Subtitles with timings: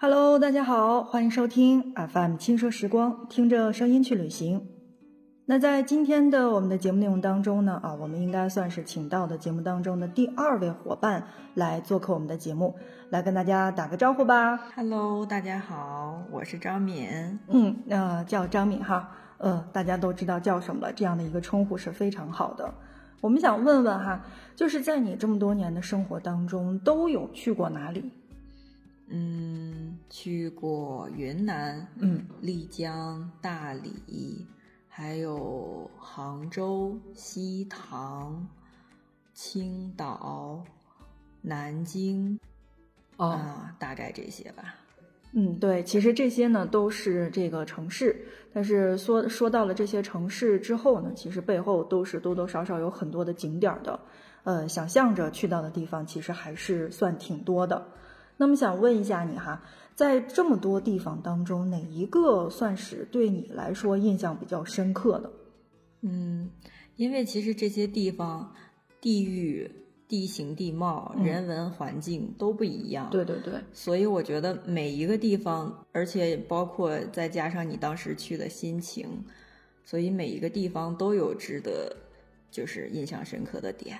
[0.00, 4.68] Hello，大家好，欢迎收听 FM 轻奢时光，听着声音去旅行。
[5.44, 11.24] 那在今天的我们的节目内容当中呢，啊，我们应该算是请到的节目当中的第二位伙伴
[11.54, 12.76] 来做客我们的节目，
[13.10, 14.56] 来跟大家打个招呼吧。
[14.76, 17.40] Hello，大家好，我是张敏。
[17.48, 22.72] 嗯，呃，叫张敏哈，呃，大家都知道叫什么了，这样的一个称呼是非常好的。
[23.20, 24.24] 我们想问问哈，
[24.54, 28.12] 就是在你这么多年的生活当中，都有去过哪里？
[29.10, 34.46] 嗯，去过云南、嗯丽江、大理，
[34.86, 38.46] 还有杭州、西塘、
[39.32, 40.62] 青岛、
[41.40, 42.38] 南京
[43.16, 44.74] 哦啊，大概这些吧。
[45.32, 54.00] 嗯，对，其实这些呢都是这个城市，但是说说到了这些城市之后呢，其实背后都是多多少少有很多的景点儿的，
[54.44, 57.86] 呃，想象着去到的地方其实还是算挺多的。
[58.38, 59.62] 那么想问一下你哈，
[59.94, 65.30] 在这么多地方当中，哪一个算是对你来说印象比较深刻的？
[66.00, 66.48] 嗯，
[66.96, 68.54] 因为其实这些地方
[69.00, 69.68] 地域、
[70.06, 73.10] 地形地貌、嗯人文环境都不一样。
[73.10, 79.24] 对对对，所以我觉得每一个地方，而且包括再加上你当时去的心情，
[79.84, 81.96] 所以每一个地方都有值得
[82.50, 83.98] 就是印象深刻的点。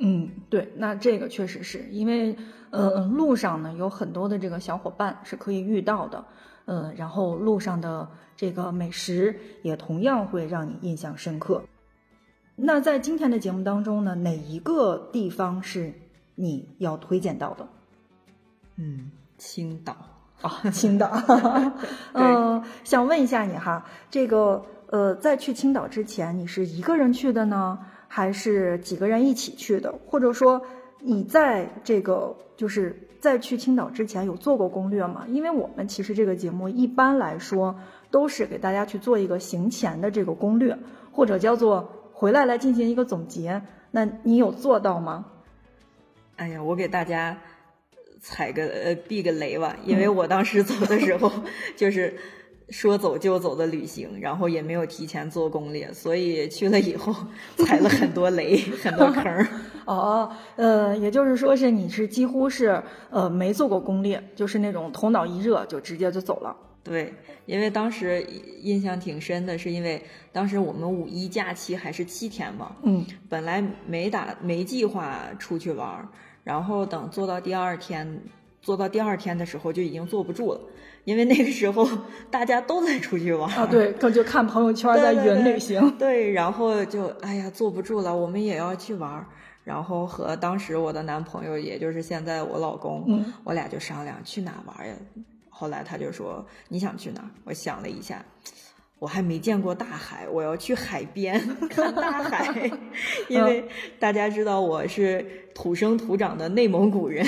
[0.00, 2.36] 嗯，对，那这个确实是因为，
[2.70, 6.24] 呃，路上呢有很多的这个小伙伴是可以遇到的，
[6.66, 11.62] 呃，然后路上的这个美食也同样会让你印象深刻。
[12.54, 15.92] 那在今天的节目当中呢，哪一个地方是
[16.34, 17.68] 你要推荐到的？
[18.76, 19.96] 嗯，青岛。
[20.40, 21.10] 啊，青岛，
[22.14, 27.76] 呃，想问一下你哈，这个呃，在去青岛之前，你是一个人去的呢，
[28.08, 29.94] 还是几个人一起去的？
[30.06, 30.60] 或者说，
[31.00, 35.26] 你在这个就是在去青岛之前有做过攻略吗？
[35.28, 37.78] 因为我们其实这个节目一般来说
[38.10, 40.76] 都是给大家去做一个行前的这个攻略，
[41.12, 43.62] 或者叫做回来来进行一个总结。
[43.90, 45.26] 那你有做到吗？
[46.36, 47.38] 哎呀，我给大家
[48.20, 51.30] 踩个呃避个雷吧，因为我当时走的时候
[51.76, 52.16] 就是
[52.70, 57.14] 说走就走的旅行，然后也没有提前做攻略，所以去了以后
[57.56, 59.46] 踩了很多雷，很多坑儿。
[59.86, 66.54] 哦，呃，也就是说是你是几乎是呃没做过攻略，就是那种头脑一热就直接就走了。
[66.84, 67.12] 对，
[67.46, 68.22] 因为当时
[68.62, 70.02] 印象挺深的，是因为
[70.32, 76.08] 当时我们五一假期还是七天嘛，嗯本来没打没计划出去玩儿，
[76.44, 78.22] 然后等做到第二天，
[78.60, 80.60] 做到第二天的时候就已经坐不住了，
[81.04, 81.88] 因为那个时候
[82.30, 85.90] 大家都在出去玩儿啊，对，可就看朋友圈在云旅行。
[85.98, 89.26] 对，然后就哎呀坐不住了，我们也要去玩儿。
[89.64, 94.94] 然后和当时我的男朋友，也就是现在我老公，嗯我俩就商量去哪玩儿呀。
[95.50, 97.28] 后来他就说你想去哪儿？
[97.44, 98.24] 我想了一下，
[98.98, 102.70] 我还没见过大海，我要去海边 看大海，
[103.28, 103.68] 因为
[103.98, 107.26] 大家知道我是土生土长的内蒙古人，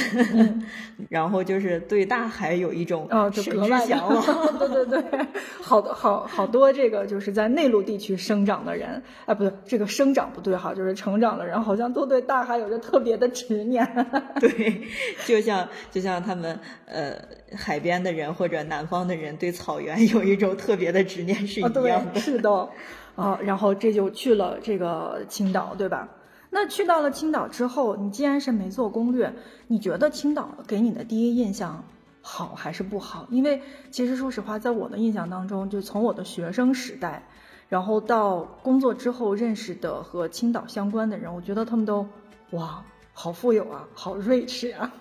[1.10, 4.24] 然后就是对大海有一种哦，就神之格外向往。
[4.56, 5.26] 对对对，
[5.60, 13.84] 好多好好多这个就是在内陆地区生长的人，哎，不对，这个生长不对哈，就是成长的人，好像都对大海有着特别的执念。
[14.38, 14.80] 对，
[15.26, 17.12] 就像就像他们呃
[17.56, 22.12] 海边的人或者南方的人对草原有一种特别的执念是一啊，样的。
[22.12, 22.68] 对，是的，
[23.16, 26.08] 啊，然后这就去了这个青岛，对吧？
[26.50, 29.32] 那去到了青岛之后，你既然是没做攻略，
[29.68, 31.84] 你觉得青岛给你的第一印象
[32.20, 33.26] 好还是不好？
[33.30, 37.22] 因为其实说实话，在我的印象当中，就从我的学生时代，
[37.68, 42.06] 然后到工作之后认识的和青岛相关的人，我觉得他们都
[42.50, 44.92] 哇，好富有啊，好 rich 啊。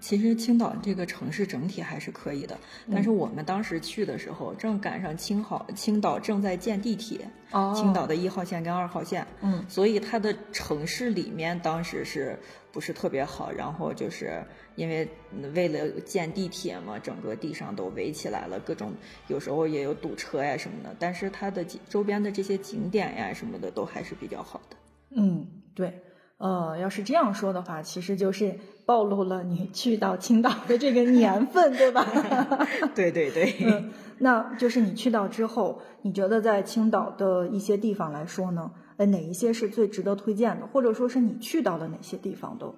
[0.00, 2.58] 其实青岛这个城市整体还是可以的，
[2.90, 12.38] 但是我们当时去的时候正赶上青好青岛正在建地铁，哦青岛的一号线跟二号线，嗯所以它的城市里面当时是
[12.72, 13.52] 不是特别好？
[13.52, 14.42] 然后就是
[14.76, 18.92] 因为嗯为了建地铁嘛，整个地上都围起来了，各种
[19.28, 20.96] 有时候也有堵车呀什么的。
[20.98, 24.76] 但是它的周边的这些景点呀什么的都还是比较好的。
[25.10, 25.92] 嗯，对，
[26.40, 32.02] 呃，要是这样说的话，其实就是暴露了你去到青岛的这个年份，对吧？
[32.96, 42.74] 对对对，嗯，那就是你去到之后，你觉得在青岛的一些地方来说呢，呃，哪一些是最值得推荐的，或者说是你去到了哪些地方都？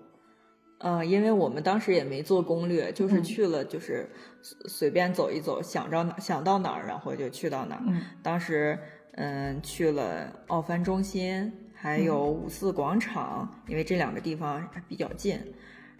[0.80, 4.10] 呃，因为我们当时也没做攻略，就是嗯去了，就是
[4.42, 7.82] 随随便走一走，想着哪想到哪儿，然后就去到哪儿。
[7.86, 8.76] 嗯当时
[9.12, 15.36] 嗯去了奥帆中心，还有五四广场，因为这两个地方比较近。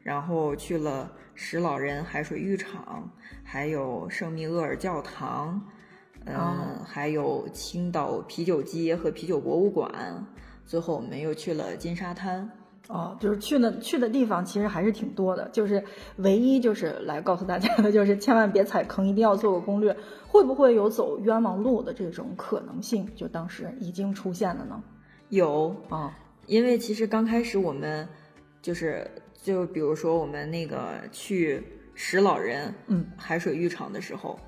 [0.04, 3.10] 然后去了石老人海水浴场，
[3.42, 5.60] 还有圣米厄尔教堂，
[6.24, 10.24] 嗯，哦还有青岛啤酒街和啤酒博物馆。
[10.64, 12.48] 最后我们又去了金沙滩。
[12.86, 15.82] 哦，就是去的去的地方其实还是挺多的，就是
[16.18, 19.96] 唯一就是来告诉大家的就是千万别踩坑，一定要做个攻略。
[20.28, 23.08] 会不会有走冤枉路的这种可能性？
[23.16, 24.80] 就当时已经出现了呢？
[25.32, 26.14] 有，啊、
[26.46, 28.06] 因为其实刚开始我们
[28.60, 29.10] 就是
[29.42, 31.62] 就比如说我们那个去
[31.94, 33.06] 石老人嗯。
[33.16, 34.38] 海水浴场的时候，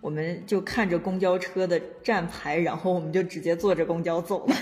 [0.00, 4.54] 我们就看着公交车的站牌，然后我们就直接坐着公交走了。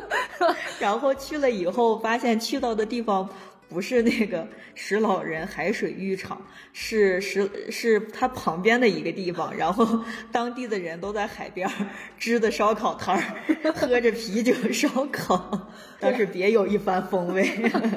[0.80, 3.28] 然后去了以后，发现去到的地方
[3.68, 6.40] 不是那个石老人海水浴场，
[6.72, 9.54] 是石是它旁边的一个地方。
[9.56, 11.72] 然后当地的人都在海边儿
[12.18, 15.68] 支的烧烤摊儿，喝着啤酒烧烤，
[15.98, 17.48] 倒是别有一番风味。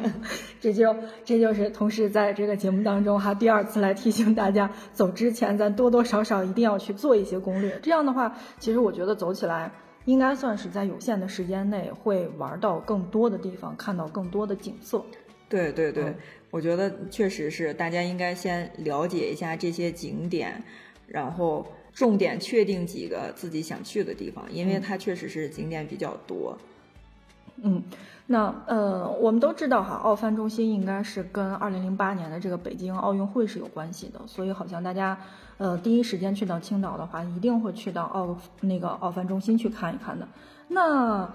[0.59, 7.79] 这就这就是同时在这个节目当中哈，第二次来提醒大家，走之前咱多多少少一定要去做一些攻略。
[7.83, 9.71] 这样的话，其实我觉得走起来
[10.05, 15.05] 应该算是在有限的时间内会玩到更多的地方，看到更多的景色。
[15.49, 16.15] 对对对，嗯
[16.49, 20.63] 我觉得确实是，大家应该先了解一下这些景点，
[21.07, 26.57] 然后重点确定几个自己想去的地方，因为它确实是景点比较多。
[27.61, 27.83] 嗯，
[28.27, 35.17] 那呃，我们都知道哈，奥帆中心应该是跟二零零八年的这个北京奥运会是有关系的，所以好像大家
[35.57, 40.27] 呃第一时间去到青岛的话，一定会去到奥那个奥帆中心去看一看的。
[40.67, 41.33] 那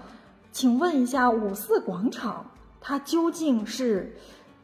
[0.51, 2.45] 请问一下，五四广场
[2.85, 4.13] 它究竟是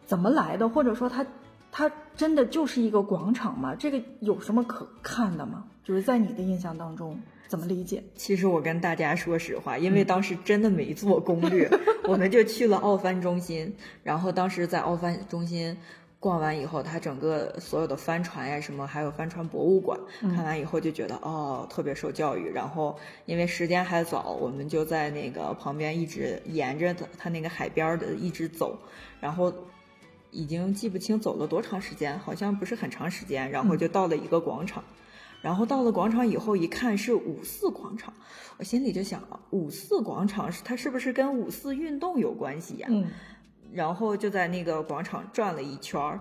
[0.05, 1.25] 怎么来的，或者说它
[1.71, 3.73] 它真的就是一个广场吗？
[3.73, 5.63] 这个有什么可看的吗？
[5.85, 7.17] 就是在你的印象当中
[7.47, 8.03] 怎么理解？
[8.15, 11.69] 其实我跟大家说实话，因为当时真的没做攻略，
[12.03, 13.73] 我们就去了奥帆中心，
[14.03, 15.77] 然后当时在奥帆中心。
[16.19, 22.51] 逛完以后，它整个所有的帆船呀什么，还有帆船博物馆，看完以后就觉得哦，特别受教育。
[22.51, 28.77] 然后因为时间还早，我们就在那个旁边一直沿着它它那个海边儿的一直走，
[29.21, 29.53] 然后
[30.31, 34.83] 已经记不清走了多长时间，好像不是很长时间，然后就到了一个广场。
[35.41, 38.13] 然后到了广场以后，一看是五四广场，
[38.57, 43.07] 我心里就想，五四广场是它是不是跟五四运动有关系呀、嗯
[43.73, 46.19] 然后就在那个广场转了一圈儿，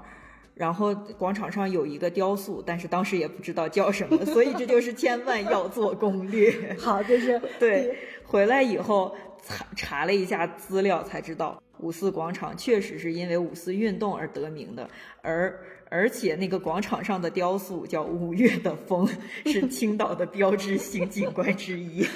[0.54, 6.52] 然后广场上有一个雕塑，但是当时也不知道叫什么，所以这就是千万要做攻略。
[6.78, 14.88] 好，这是 对，回来以后查查了一下资料，才知道五四广场确实是因为五四运动而得名的，
[15.22, 15.58] 而
[15.90, 19.08] 而且那个广场上的雕塑叫五月的风，
[19.46, 22.06] 是青岛的标志性景观之一。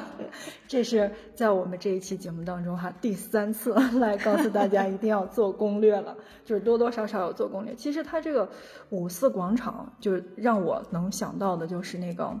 [0.68, 7.74] 这是在我们这一期节目当中哈第三次来告诉大家一定要做攻略了，就是多多少少有做攻略。
[7.74, 8.48] 其实它这个
[8.90, 12.38] 五四广场，就让我能想到的就是那个，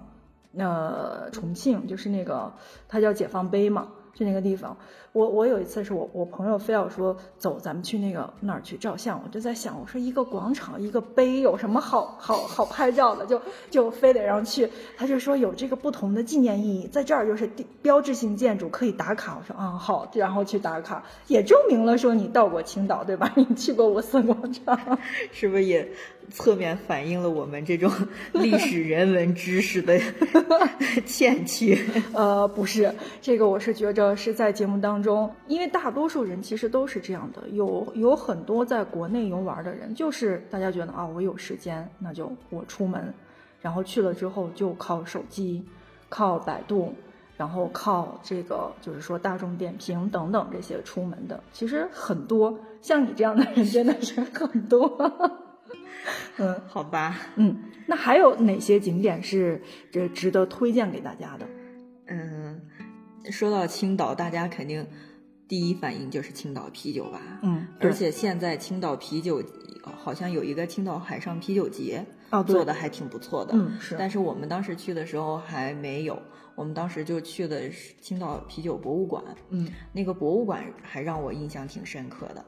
[0.56, 2.52] 呃，重庆就是那个
[2.86, 4.76] 它叫解放碑嘛，就那个地方。
[5.12, 13.40] 我我有一次是我我朋友非要说走，咱们去那个那儿去照相，我就在想，我说一个广场一个碑有什么好好好拍照的，就
[13.70, 14.70] 就非得让去。
[14.96, 17.50] 他就说有这个不同的纪念意义，在这儿就是
[17.80, 19.38] 标志性建筑可以打卡。
[19.40, 23.32] 我说啊好，然后去打卡，也证明了说你到过青岛对吧？
[23.34, 24.98] 你去过五四广场。
[25.32, 25.90] 是不是也
[26.30, 27.90] 侧面反映了我们这种
[28.32, 29.98] 历史人文知识的
[31.06, 31.78] 欠缺？
[32.12, 43.12] 呃，不是，这个我是觉着是在节目当中，因为大多数人其实都是这样的，有有很多在国内游玩的人，就是大家觉得啊，我有时间，那就我出门，
[43.60, 45.64] 然后去了之后就靠手机，
[46.08, 46.94] 靠百度，
[47.36, 55.47] 然后靠这个就是说大众点评等等这些出门的，其实很多像你这样的人真的是很多。
[56.38, 57.56] 嗯好吧，嗯，
[57.86, 59.60] 那还有哪些景点是
[59.90, 61.46] 这值得推荐给大家的？
[62.06, 62.60] 嗯，
[63.30, 64.86] 说到青岛，大家肯定
[65.46, 67.20] 第一反应就是青岛啤酒吧。
[67.42, 69.42] 嗯，而且现在青岛啤酒
[69.82, 73.52] 好像有一个青岛海上啤酒节，哦做的还挺不错的。
[73.54, 76.22] 嗯是但是我们当时去的时候还没有，
[76.54, 79.22] 我们当时就去的是青岛啤酒博物馆。
[79.50, 82.44] 嗯那个博物馆还让我印象挺深刻的，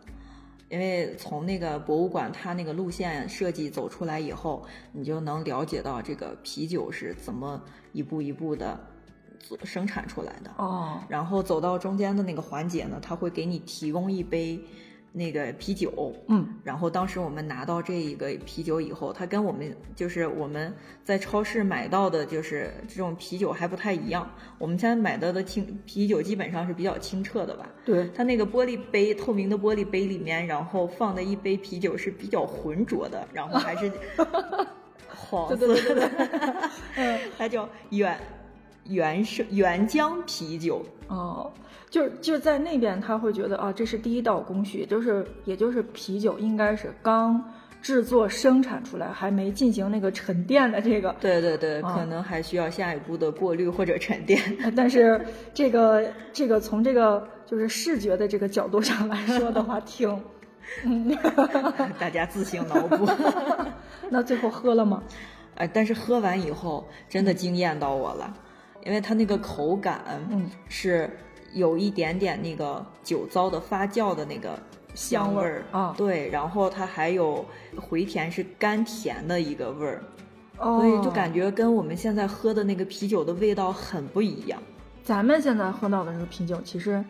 [0.71, 7.61] 因为从那个博物馆它那个路线设计走出来以后，你就能了解到这个啤酒是怎么
[7.93, 8.79] 一步一步的
[9.41, 10.51] 做生产出来的。
[10.57, 14.65] 哦然后走到中间的那个环节呢，它会给你提供一杯
[15.13, 20.73] 那个啤酒，嗯，然后当时我们拿到这一个啤酒以后，它跟我们就是我们
[21.05, 24.31] 在超市买到的，就是这种啤酒还不太一样。
[24.59, 27.69] 我们现在买到的清啤酒基本上是比较清澈的吧？
[27.85, 33.91] 对，它那个玻璃杯，透明的玻璃杯里面，然后放的一杯啤酒是比较浑浊的，然后还是
[35.09, 36.11] 黄色的，
[36.97, 38.17] 嗯， 它叫原
[38.91, 40.85] 原生原浆啤酒。
[41.09, 41.51] 哦，
[41.89, 47.43] 就是就是在那边他会觉得啊，这是第一道工序，就是也就是啤酒应该是刚
[47.83, 51.15] 制作生产出来，还没进行那个沉淀的这个。
[51.21, 54.41] 对对对，啊可能还需要下一步的过滤或者沉淀。
[54.63, 55.21] 呃但是
[55.53, 60.09] 这个这个从这个就是视觉的这个角度上来说的话，挺，
[60.85, 61.11] 嗯，
[61.99, 63.09] 大家自行脑补。
[64.11, 65.03] 那最后喝了吗？
[65.57, 68.33] 呃，但是喝完以后真的惊艳到我了，
[68.85, 71.11] 因为它那个口感，嗯，是
[71.53, 74.59] 有一点点那个酒糟的发酵的那个
[74.95, 77.45] 香味儿啊对，然后它还有
[77.77, 80.03] 回甜是甘甜的一个味儿，
[80.59, 84.61] 哦，所以就感觉跟我们现在喝的那个啤酒的味道很不一样。
[85.03, 87.03] 咱们现在喝到的这个啤酒，其实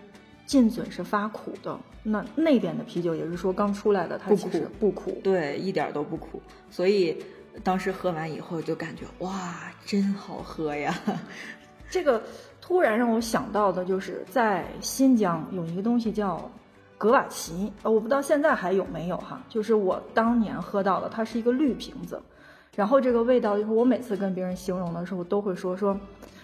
[0.46, 1.78] 进嘴是发苦的。
[2.02, 5.20] 那那边的啤酒也是说刚出来的，它其实苦不苦。
[5.22, 7.22] 对，一点儿都不苦，所以
[7.62, 10.94] 当时喝完以后就感觉哇，真好喝呀！
[11.90, 12.22] 这个
[12.60, 16.50] 突然让我想到的就是在新疆有一个东西叫
[16.96, 19.42] 格瓦奇，呃，我不知道现在还有没有哈。
[19.48, 22.20] 就是我当年喝到的，它是一个绿瓶子，
[22.76, 25.98] 然后这个味道，就是我每次跟别人形容的时候，都会说说，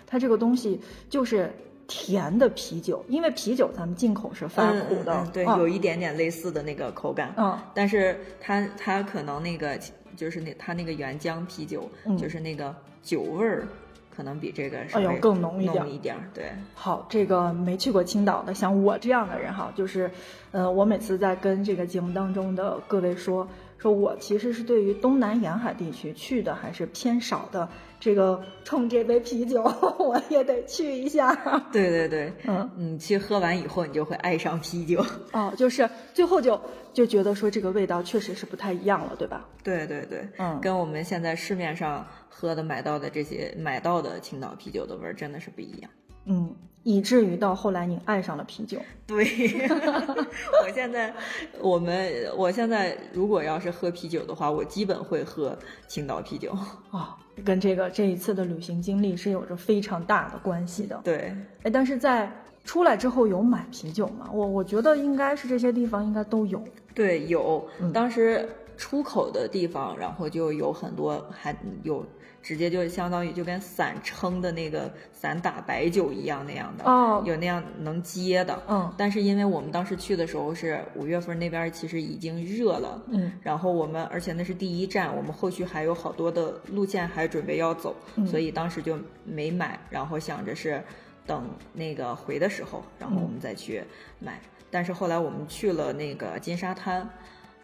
[0.06, 1.54] 它这个东西就是
[1.86, 9.78] 甜的啤酒，因为啤酒咱们进口是发苦的，嗯嗯对，啊有一点点类似的那个口感，嗯但是它它可能那个
[10.16, 13.68] 就是那它那个原浆啤酒，嗯就是那个酒味儿，
[14.14, 16.46] 可能比这个稍哎呦微更浓一点浓一点儿，对。
[16.74, 20.10] 好，这个没去过青岛的，像我这样的人哈，就是，
[20.52, 23.46] 呃，我每次在跟这个节目当中的各位说，
[23.78, 27.68] 说我其实是对于东南沿海地区去的还是偏少的，
[28.00, 29.62] 这个冲这杯啤酒
[29.98, 31.34] 我也得去一下。
[31.72, 35.04] 对对对，嗯，你去喝完以后，你就会爱上啤酒。
[35.32, 36.60] 哦，就是最后就
[36.92, 39.46] 就觉得说这个味道确实是不太一样了，对吧？
[39.62, 45.90] 对对对，嗯跟我们现在市面上喝的、买到的这些买到的青岛啤酒的味儿真的是不一样。
[46.24, 46.54] 嗯，
[46.86, 48.78] 以至于到后来你爱上了啤酒。
[49.08, 49.24] 对，
[50.62, 51.12] 我现在
[51.60, 56.56] 我们我现在如果要是喝啤酒的话，我基本会喝青岛啤酒。
[56.92, 57.08] 哦，
[57.44, 61.00] 跟这个这一次的旅行经历是有着非常大的关系的。
[61.02, 62.30] 对，哎，但是在
[62.64, 64.30] 出来之后有买啤酒吗？
[64.32, 66.62] 我我觉得应该是这些地方应该都有。
[66.94, 72.06] 对，有嗯当时出口的地方，然后就有很多，还有
[72.46, 78.62] 直接就相当于就跟散撑的那个散打白酒一样那样的，哦有那样能接的。
[78.68, 90.80] 嗯但是因为我们当时去的时候是五月份，那边其实已经热了，嗯然后我们而且那是第一站，我们后续还有好多的路线还准备要走，嗯所以当时就没买，然后想着是
[91.26, 93.82] 等那个回的时候，然后我们再去
[94.20, 94.40] 买。
[94.70, 97.08] 但是后来我们去了那个金沙滩，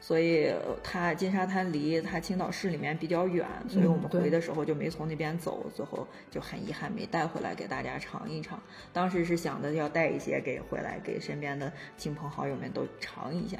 [0.05, 8.61] 所以呃它金沙滩离它青岛市里面比较远，所以我们回的时候就没从那边走，最后就很遗憾没带回来给大家尝一尝。
[8.93, 13.59] 当时是想着要带一些给回来，给身边的亲朋好友们都尝一下。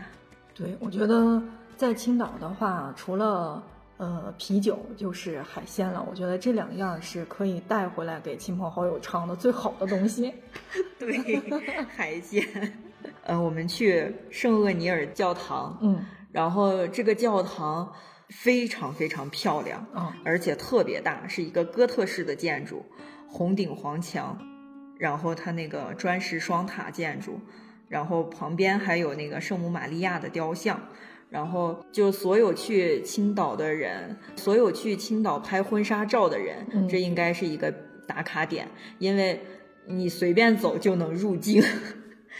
[0.53, 1.41] 对，我觉得
[1.77, 3.63] 在青岛的话，除了
[3.99, 6.05] 呃啤酒就是海鲜了。
[6.11, 10.35] 我觉得这两样是可以带回来给亲朋好友尝的最好的东西。
[10.99, 11.41] 对，
[11.87, 12.45] 海鲜。
[13.25, 17.93] 呃，我们去圣厄尼尔教堂，嗯然后这个教堂
[18.29, 22.85] 非常非常漂亮，啊而且特别大，是一个哥特式的建筑，
[23.29, 24.39] 红顶黄墙，
[24.99, 27.39] 然后它那个砖石双塔建筑，
[27.89, 30.81] 然后旁边还有那个圣母玛利亚的雕像。
[31.29, 37.73] 然后就所有去青岛的人，所有去青岛拍婚纱照的人，嗯这应该是一个
[38.07, 39.41] 打卡点，因为
[39.87, 41.63] 你随便走就能入境。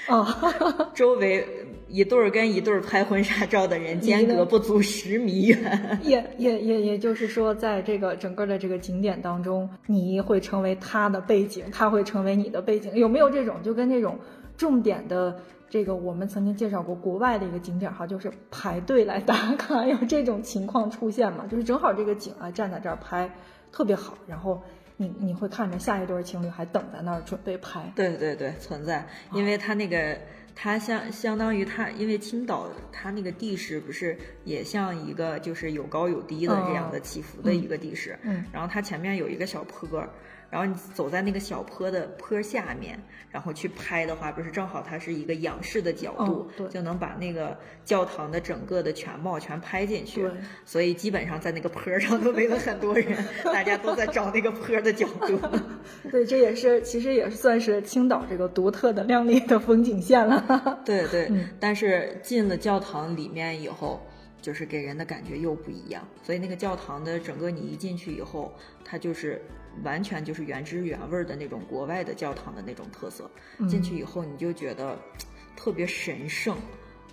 [0.09, 0.39] 啊，
[0.93, 1.49] 周围
[1.93, 6.01] 一对儿跟一对儿拍婚纱照的人间隔不足十米远。
[6.03, 12.95] 也也也也就是说，在这个整个的这个景点当中，你会成为他的背景，他会成为你的背景。
[12.97, 14.19] 有没有这种就跟这种
[14.57, 21.47] 重点的这个我们曾经介绍过国外的一个景点哈，就是排队来打卡，有这种情况出现吗？
[21.51, 23.31] 就是正好这个景啊，站在这儿拍
[23.71, 24.63] 特别好，然后
[24.97, 27.93] 你你会看着下一对情侣还等在那儿准备拍。
[27.95, 30.17] 对对对，存在，因为他那个
[30.55, 40.11] 它相相当于它，因为青岛它那个地势不是也像一个就是有高有低的这样的起伏的一个地势，嗯然后它前面有一个小坡儿，
[40.53, 50.25] 然后你走在那个小坡的坡下面，然后去拍的话，不是正好它是一个仰视的角度，对，就能把那个教堂的整个的全貌全拍进去。
[50.25, 50.31] 对，
[50.67, 55.41] 所以基本上在那个坡上都围了很多人，大家都在找那个坡的角度。
[56.13, 60.83] 对，这也是其实也算是青岛这个独特的亮丽的风景线了。
[60.85, 64.07] 对对，但是进了教堂里面以后。
[64.43, 68.53] 就是给人的感觉又不一样，所以那个教堂的整个你一进去以后，
[68.85, 69.41] 它就是
[69.85, 73.31] 完全就是原汁原味的那种国外的教堂的那种特色。
[73.69, 74.99] 进去以后你就觉得
[75.57, 76.57] 特别神圣，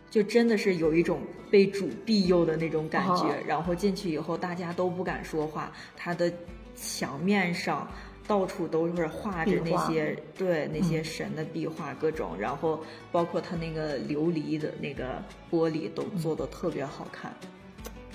[0.10, 3.36] 就真的是有一种被主庇佑的那种感觉。
[3.48, 6.32] 然后进去以后大家都不敢说话，它的
[6.76, 7.88] 墙面上。
[8.28, 12.80] 到处都是画着那些对那些神的壁画，各种，然后
[13.12, 17.34] 包括它那个琉璃的那个玻璃都做的特别好看。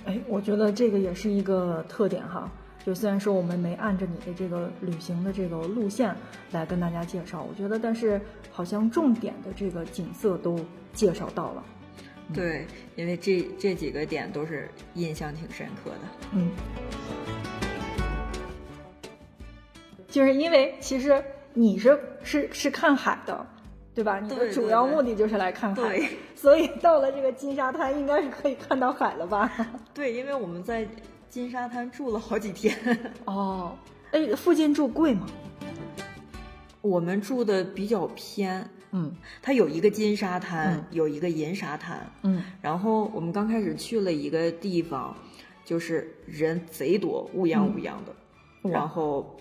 [0.05, 2.49] 哎，我觉得这个也是一个特点哈。
[2.85, 6.14] 就虽然说我们没按着你的这个旅行的这个路线
[6.53, 10.59] 来跟大家介绍，我觉得但是好像重点的这个景色都
[10.93, 11.64] 介绍到了。
[12.35, 15.97] 对，因为这这几个点都是印象挺深刻的。
[16.33, 16.50] 嗯。
[20.09, 21.25] 就是因为其实
[21.55, 23.47] 你是是是看海的，
[23.95, 24.21] 对吧？
[24.21, 26.00] 你的主要目的就是来看海，
[26.37, 29.50] 所以到了这个金沙滩，应该是可以看到海了吧？
[29.93, 30.87] 对，因为我们在
[31.35, 32.79] 金沙滩住了好几天。
[33.26, 33.76] 哦，
[34.12, 35.26] 哎，附近住贵吗？
[36.81, 39.12] 我们住的比较偏，嗯，
[39.43, 45.12] 它有一个金沙滩，有一个银沙滩，嗯，然后我们刚开始去了一个地方，
[45.64, 49.37] 就是人贼多，乌泱乌泱的，然后。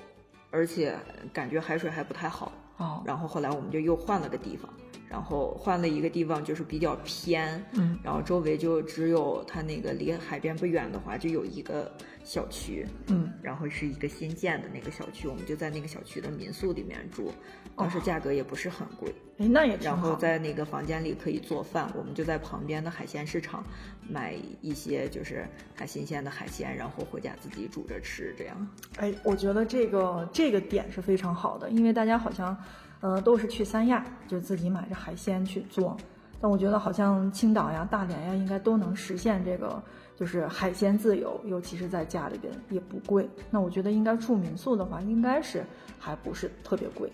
[0.55, 0.95] 而且
[1.33, 4.71] 感觉海水还不太好哦，然后后来我们就又换了个地方，
[5.13, 11.91] 然后换了一个地方就是比较偏，嗯，然后周围就只有它那个离海边不远的话就有一个
[12.23, 17.31] 小区，嗯，然后是一个新建的那个小区，我们就在那个小区的民宿里面住。
[17.75, 23.63] 当时价格也不是很贵，哎，那也然后在那个房间里可以做饭，我们就在旁边的海鲜市场
[24.07, 28.67] 买一些就是还新鲜的海鲜，然后回家自己煮着吃，这样。
[28.97, 32.55] 哎，我觉得这个这个点是非常好的，因为大家好像，
[33.03, 35.97] 呃，都是去三亚就自己买着海鲜去做，
[36.39, 39.83] 但我觉得好像青岛呀、大连呀，应该都能实现这个
[40.15, 43.29] 就是海鲜自由，尤其是在家里边也不贵。
[43.51, 45.65] 那我觉得应该住民宿的话，应该是
[45.99, 47.11] 还不是特别贵。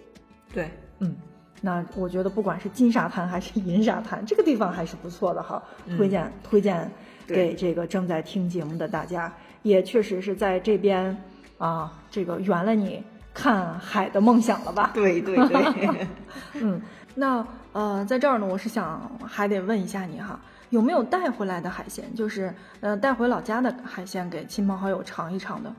[0.54, 1.16] 对，嗯，
[1.60, 5.63] 那我觉得不管是金沙滩还是银沙滩，这个地方还是不错的哈，
[5.98, 6.88] 推荐推荐
[7.26, 11.18] 给这个正在听节目的大家，也确实是在这边
[11.58, 13.04] 啊，这个圆了你
[13.39, 14.91] 看海的梦想了吧？
[14.93, 16.08] 对对对，
[16.62, 16.82] 嗯，
[17.15, 20.39] 那呃，在这儿呢，我是想还得问一下你哈，
[20.71, 25.73] 有没有带回来的海鲜，就是呃带回老家的海鲜给亲朋好友尝一尝的？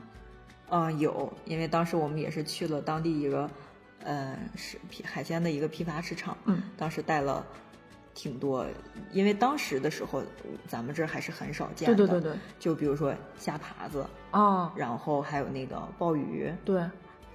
[0.69, 3.49] 嗯，有，因为当时我们也是去了当地一个。
[4.03, 6.35] 呃，是批海鲜的一个批发市场。
[6.45, 7.45] 嗯，当时带了
[8.15, 8.65] 挺多，
[9.11, 10.23] 因为当时的时候
[10.67, 11.95] 咱们这儿还是很少见的。
[11.95, 16.51] 对对对对，就比如说虾爬子啊，然后还有那个鲍鱼。
[16.65, 16.81] 对。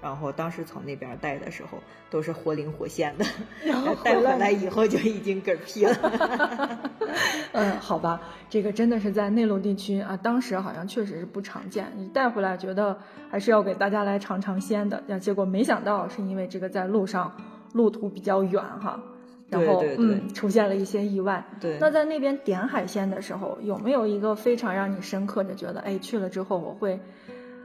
[0.07, 3.25] 然后当时从那边带的时候都是活灵活现的，
[3.65, 5.95] 然后带回来以后就已经嗝屁了。
[7.53, 11.91] 嗯，好吧，这个真的是在内陆地区啊，当时好像确实是不常见。
[11.97, 12.97] 你带回来觉得
[13.29, 17.35] 还是要给大家来尝尝鲜的，呀，结果没想到是因为这个在路上
[17.73, 19.01] 路途比较远哈，
[19.49, 21.45] 然后嗯出现了一些意外。
[21.61, 27.01] 对，那在那边点海鲜的时候，有没有一个非常让你深刻的觉得，哎，去了之后我会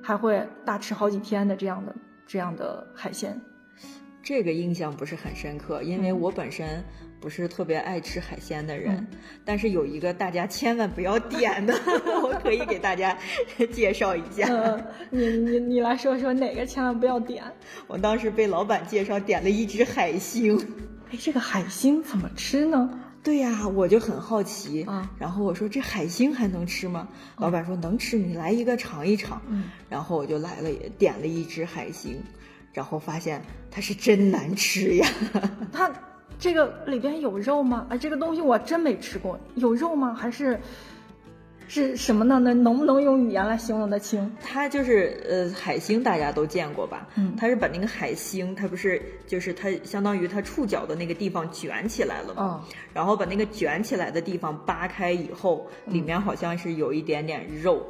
[0.02, 1.94] 还会大吃好几天的这样的？
[2.32, 3.38] 这样的海鲜，
[4.24, 6.82] 这个印象不是很深刻，因为我本身
[7.20, 9.06] 不是特别爱吃海鲜的人。
[9.44, 11.74] 但是有一个大家千万不要点的，
[12.24, 13.18] 我可以给大家
[13.74, 14.48] 介绍一下。
[15.10, 17.44] 你你你来说说哪个千万不要点？
[17.86, 20.58] 我当时被老板介绍点了一只海星。
[21.12, 22.98] 哎，这个海星怎么吃呢？
[23.24, 25.10] 对呀，我就很好奇啊。
[25.20, 27.08] 然后我说这海星还能吃吗？
[27.38, 29.42] 老板说能吃，你来一个尝一尝。
[29.48, 29.66] 嗯。
[29.90, 32.22] 然后我就来了，点了一只海星，
[32.74, 35.08] 然后发现它是真难吃呀。
[35.72, 35.92] 它
[36.40, 37.86] 这个里边有肉吗？
[37.90, 40.14] 啊，这个东西我真没吃过，有肉吗？
[40.14, 40.60] 还是？
[41.74, 42.38] 是什么呢？
[42.38, 44.30] 能能不能用语言来形容得清？
[44.42, 47.08] 它就是呃海星，大家都见过吧？
[47.16, 52.66] 嗯，它是把那个海星，它不是就是它相当于它触角的那个地方卷起来了嘛？
[52.94, 57.82] 然后把那个卷起来的地方扒开以后，里面好像是有一点点肉，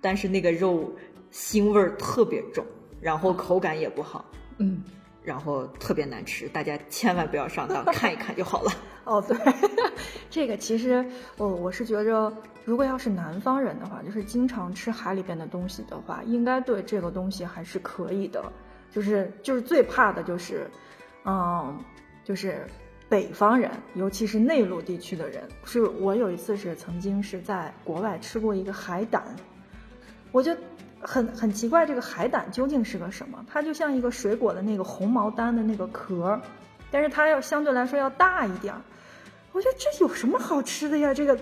[0.00, 0.92] 但是那个肉
[1.32, 2.66] 腥味儿特别重，
[3.00, 4.24] 然后口感也不好。
[4.58, 4.82] 嗯。
[5.22, 8.72] 然后特别难吃，大家千万不要上当， 看一看就好了。
[9.04, 9.36] 哦，对，
[10.30, 11.04] 这个其实
[11.36, 12.32] 我我是觉着，
[12.64, 18.42] 如果要是南方人的话，就是经常吃海里边的东西的话，应该对这个东西还是可以的。
[18.92, 20.68] 就是就是最怕的就是，
[21.24, 21.78] 嗯，
[22.24, 22.66] 就是
[23.08, 25.42] 北方人，尤其是内陆地区的人。
[25.64, 29.24] 是我有一次是曾经是在国外吃过一个海胆，
[30.32, 30.52] 我就
[31.00, 33.44] 很很奇怪，这个海胆究竟是个什么？
[33.48, 36.40] 它就像一个水果的那个红毛丹的那个壳，
[36.90, 38.74] 但是它要相对来说要大一点。
[39.52, 41.12] 我觉得这有什么好吃的呀？
[41.12, 41.36] 这个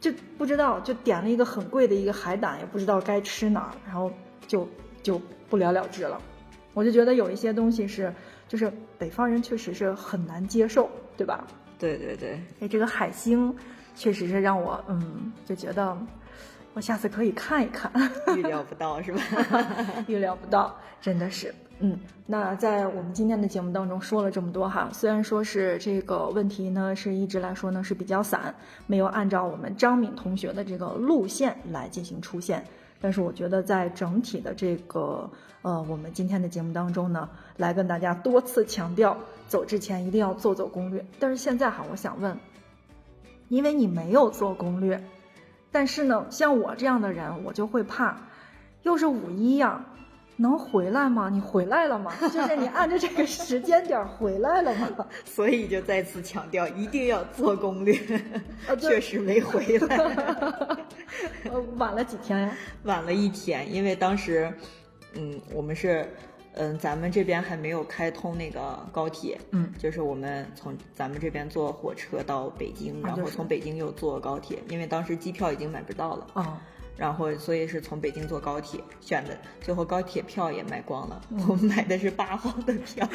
[0.00, 4.10] 就不知道，就点了一个很贵的一个海胆，也不知道该吃哪儿，然后
[4.46, 4.66] 就
[5.02, 6.20] 就不了了之了。
[6.72, 8.14] 我就觉得有一些东西是，
[8.48, 11.44] 就是北方人确实是很难接受，对吧？
[11.78, 12.40] 对对对。
[12.60, 13.54] 哎，这个海星
[13.94, 15.98] 确实是让我嗯，就觉得
[16.72, 17.90] 我下次可以看一看。
[18.36, 19.20] 预料不到是吧？
[20.06, 21.54] 预料不到，真的是。
[21.82, 28.54] 嗯，那在我们今天的节目当中说了这么多哈，虽然说是这个问题呢，是一直来说呢是比较散，
[28.86, 32.62] 没有按照我们张敏同学的这个路线来进行出现，
[33.00, 35.30] 但是我觉得在整体的这个
[35.62, 39.16] 呃我们今天的节目当中呢，来跟大家多次强调，
[39.48, 41.02] 走之前一定要做做攻略。
[41.18, 42.36] 但是现在哈，我想问，
[43.48, 45.02] 因为你没有做攻略，
[45.72, 48.16] 但是呢，像我这样的人，我就会怕，
[48.82, 49.84] 又是五一呀。
[50.36, 51.28] 能回来吗？
[51.30, 52.10] 你回来了吗？
[52.32, 55.06] 就 是你按照这个时间点回来了吗？
[55.26, 57.94] 所以就再次强调，一定要做攻略。
[58.80, 60.78] 确实没回来，
[61.76, 62.50] 晚了几天呀？
[62.84, 64.50] 晚了一天，因为当时，
[65.12, 66.10] 嗯，我们是，
[66.54, 76.26] 嗯，咱们这边还没有开通那个高铁，嗯，就是我们从咱们这边坐火车到北京，然后从北京又坐高铁，因为当时机票已经买不到了。
[76.34, 76.58] 哦。
[76.96, 79.30] 然后，所以是从北京坐高铁选的，
[79.62, 81.18] 最后高铁票也卖光了。
[81.48, 83.08] 我们买的是八号的票，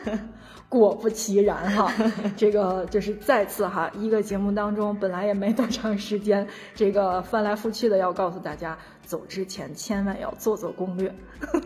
[0.70, 1.92] 果不其然哈，
[2.34, 8.78] 这个就是再次哈，一个节目当中本来也没多长时间，这个翻来覆去的要告诉大家。
[9.10, 11.12] 走之前千万要做做攻略，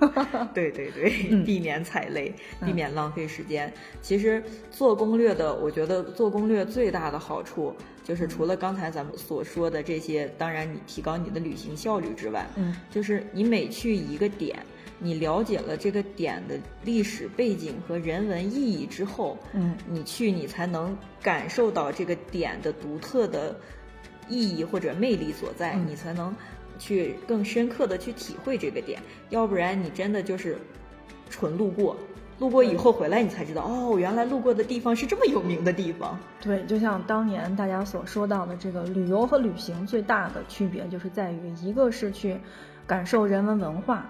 [0.55, 1.11] 对对对，
[1.45, 3.71] 避免踩雷，避免浪费时间。
[4.01, 14.59] 其实做攻略的，我觉得做攻略最大的好处就是除了刚才咱们所说的这些，当然你提高你的旅行效率之外，嗯，就是你每去一个点，
[14.99, 23.55] 你了解了这个点的历史背景和人文意义之后，嗯，你去你才能感受到这个点的独特的
[24.31, 26.35] 意义或者魅力所在，你才能。
[26.79, 30.59] 去更深刻的去体会这个点，要不然你真的就是
[31.31, 31.97] 纯路过，
[32.39, 36.19] 路过以后回来你才知道，哦，原来路过的地方是这么有名的地方。
[36.41, 42.37] 对，就像当年大家所说到的，这个旅游和旅行最大的区别就是在于，一个是去
[42.87, 44.07] 感受人文文化，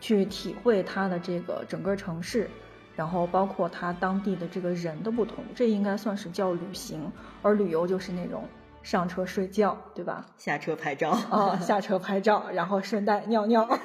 [0.00, 2.50] 去体会它的这个整个城市，
[2.94, 7.10] 然后包括它当地的这个人的不同，这应该算是叫旅行，
[7.42, 8.44] 而旅游就是那种。
[8.82, 10.26] 上车睡觉，对吧？
[10.36, 13.68] 下车拍照啊， 下车拍照，然后顺带尿尿。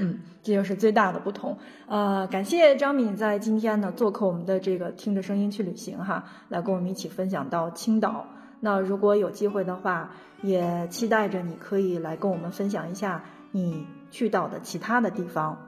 [0.00, 1.58] 嗯，这就是最大的不同。
[1.88, 8.26] 呃，感谢张敏在今天呢做客我们的这个听着声音去旅行哈，来跟我们一起分享到青岛。
[8.60, 10.10] 那如果有机会的话，
[10.42, 15.58] 也期待着你可以来跟我们分享一下你去到的其他的地方。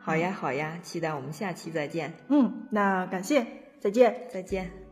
[0.00, 2.14] 好呀，好呀，期待我们下期再见。
[2.28, 3.46] 嗯，那感谢，
[3.80, 4.87] 再见，再见。